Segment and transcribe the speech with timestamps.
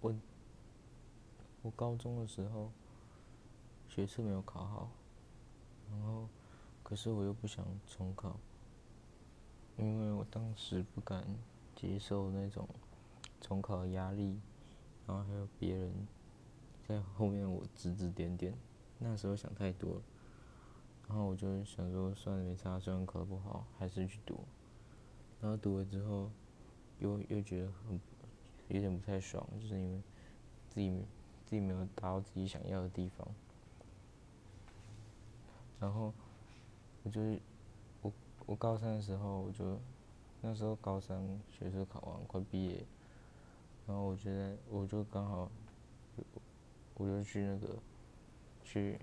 [0.00, 0.14] 我
[1.62, 2.70] 我高中的时候
[3.88, 4.90] 学测没有考好，
[5.90, 6.28] 然后
[6.82, 8.38] 可是我又不想重考，
[9.76, 11.26] 因为我当时不敢
[11.74, 12.68] 接受那种
[13.40, 14.40] 重考的压力，
[15.06, 15.92] 然后还有别人
[16.86, 18.54] 在后面我指指点点，
[18.98, 20.02] 那时候想太多了，
[21.08, 24.44] 然后我就想说算了没差，虽然考不好还是去读，
[25.40, 26.30] 然后读了之后
[27.00, 28.00] 又又觉得很
[28.68, 30.02] 有点不太爽，就是因为
[30.68, 30.90] 自己
[31.46, 33.26] 自己没有达到自己想要的地方，
[35.80, 36.12] 然后
[37.02, 37.20] 我就
[38.02, 38.12] 我
[38.44, 39.78] 我高三的时候我就
[40.42, 41.18] 那时候高三
[41.50, 42.84] 学测考完快毕业，
[43.86, 45.50] 然后我觉得我就刚好
[46.94, 47.78] 我就去那个
[48.62, 48.98] 去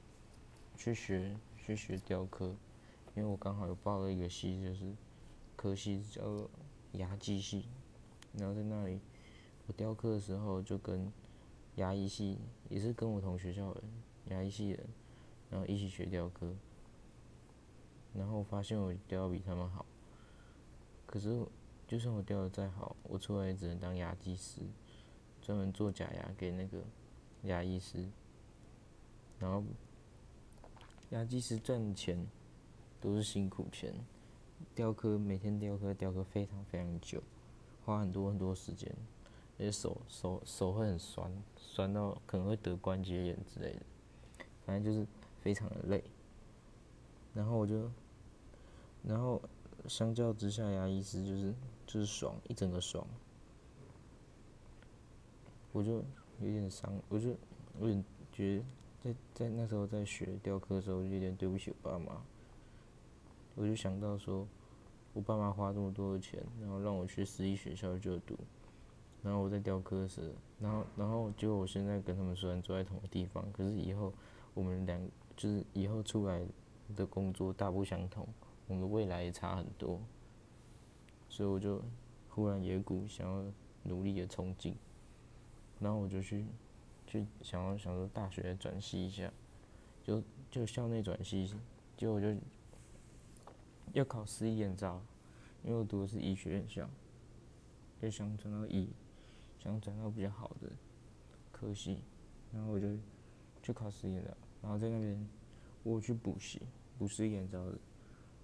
[0.78, 2.54] 去学去学雕刻，
[3.16, 4.94] 因为我刚好有报了一个系，就是
[5.56, 6.48] 科系叫
[6.92, 7.66] 牙技系，
[8.38, 9.00] 然后在那里。
[9.68, 11.12] 我雕刻的时候就跟
[11.76, 12.38] 牙医系，
[12.70, 13.84] 也是跟我同学校的
[14.30, 14.88] 牙医系人，
[15.50, 16.54] 然后一起学雕刻，
[18.14, 19.86] 然后发现我雕的比他们好，
[21.06, 21.46] 可是
[21.88, 24.62] 就算我雕的再好，我出来也只能当牙技师，
[25.42, 26.84] 专门做假牙给那个
[27.44, 28.08] 牙医师，
[29.40, 29.64] 然后
[31.10, 32.26] 牙技师赚钱
[33.02, 33.94] 都是辛苦钱，
[34.74, 37.22] 雕刻每天雕刻雕刻非常非常久，
[37.84, 38.96] 花很多很多时间。
[39.58, 43.82] 而且手手手会很酸，酸到可能会得关节炎之类的，
[44.66, 45.08] 反正就是
[45.42, 46.04] 非常的累。
[47.34, 47.90] 然后我就，
[49.04, 49.42] 然后
[49.88, 51.54] 相较之下，牙医师就是
[51.86, 53.06] 就是爽，一整个爽。
[55.72, 56.04] 我就
[56.40, 57.30] 有点伤，我就
[57.80, 58.58] 有点觉
[59.04, 62.22] 得，在在那时候在学雕刻的时候，有点对不起我爸妈。
[63.56, 64.48] 我就想到说，
[65.14, 68.38] 我爸妈花这么多的钱，然后让我去私立学校就读。
[69.26, 74.14] 然后我在雕刻时，然后然后就我现在跟他们虽然坐在同个地方，可是以后
[74.54, 75.02] 我们两
[75.36, 76.46] 就是以后出来
[76.96, 78.28] 的工作大不相同，
[78.68, 80.00] 我们未来也差很多，
[81.28, 81.82] 所以我就
[82.30, 84.76] 忽然有股想要努力的冲劲，
[85.80, 86.46] 然后我就去
[87.08, 89.34] 去想要想说大学转系一下，
[90.04, 90.22] 就
[90.52, 91.52] 就校内转系，
[91.98, 92.28] 结果就
[93.94, 95.02] 要考私立眼罩，
[95.64, 96.88] 因为我读的是医学院校，
[98.00, 98.88] 就想转到医。
[99.66, 100.70] 想转到比较好的
[101.52, 102.00] 科系，
[102.54, 102.88] 然后我就
[103.64, 105.28] 去考实验了，然后在那边
[105.84, 106.62] 我去补习，
[107.00, 107.78] 补实验招的，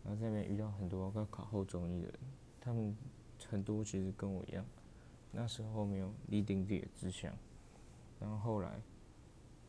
[0.03, 2.19] 然后在那边遇到很多要考后中医的人，
[2.59, 2.95] 他们
[3.47, 4.65] 很多其实跟我一样，
[5.31, 7.31] 那时候没有立定自己的志向，
[8.19, 8.81] 然后后来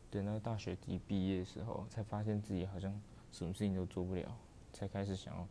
[0.09, 2.99] 等到大学一毕业的时候，才发现自己好像
[3.31, 4.35] 什么事情都做不了，
[4.71, 5.47] 才开始想要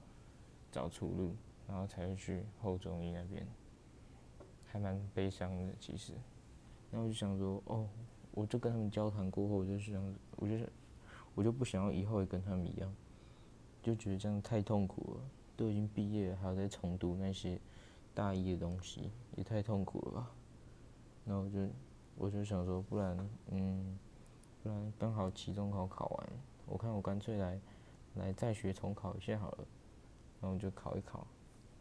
[0.72, 1.34] 找出路，
[1.68, 3.46] 然后才会去后中医那边。
[4.72, 6.14] 还蛮悲伤的，其实，
[6.90, 7.86] 然后我就想说，哦，
[8.30, 10.02] 我就跟他们交谈过后，我就想，
[10.36, 10.66] 我就是，
[11.34, 12.90] 我就不想要以后也跟他们一样，
[13.82, 15.20] 就觉得这样太痛苦了。
[15.54, 17.60] 都已经毕业了，还要再重读那些
[18.14, 20.30] 大一的东西，也太痛苦了吧。
[21.26, 21.68] 然后我就，
[22.16, 23.98] 我就想说，不然，嗯，
[24.62, 26.28] 不然刚好期中考考完，
[26.66, 27.60] 我看我干脆来，
[28.14, 29.64] 来再学重考一下好了。
[30.40, 31.24] 然后就考一考，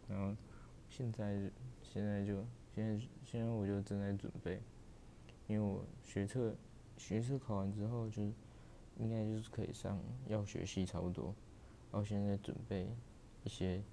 [0.08, 0.36] 然后
[0.92, 1.50] 现在，
[1.82, 2.46] 现在就。
[2.74, 4.62] 现在现在我就正在准备，
[5.46, 6.56] 因为我学测
[6.98, 8.24] 学测考完之后就
[8.98, 11.36] 应该就是可以上药学系差不多，
[11.92, 12.88] 然后现在准备
[13.44, 13.84] 一些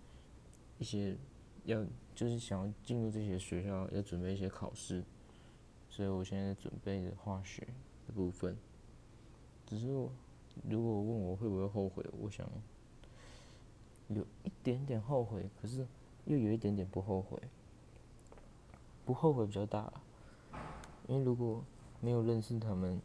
[0.78, 1.16] 一些
[1.64, 5.03] 要就是想要进入这些学校要准备一些考试，
[5.91, 7.66] 所以我现在准备化学
[8.06, 8.56] 的部分，
[9.66, 10.12] 只是我
[10.70, 12.48] 如果问我会不会后悔，我想
[14.06, 15.84] 有一点点后悔，可是
[16.28, 17.41] 又有一点点不后悔。
[19.05, 19.91] 不后悔比较大，
[21.06, 21.65] 因为如果
[21.99, 23.00] 没有认识他们，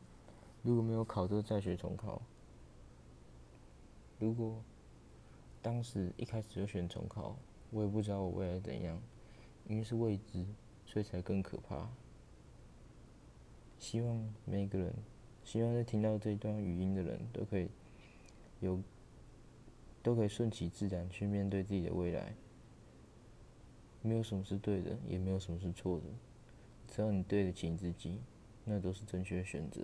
[0.61, 2.21] 如果没有考这个在学重考，
[4.19, 4.61] 如果
[5.61, 7.37] 当时一开始就选重考，
[7.71, 9.01] 我也不知道我未来怎样，
[9.65, 10.45] 因为是未知，
[10.85, 11.87] 所以才更可怕。
[13.79, 14.93] 希望每个人，
[15.45, 17.69] 希望在听到这段语音的人都可以
[18.59, 18.81] 有，
[20.01, 22.35] 都可以顺其自然去面对自己的未来。
[24.03, 26.03] 没有什么是对的，也没有什么是错的，
[26.87, 28.19] 只要你对得起你自己，
[28.65, 29.81] 那都是正确的选择。